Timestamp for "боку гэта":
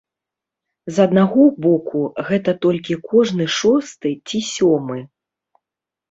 1.65-2.55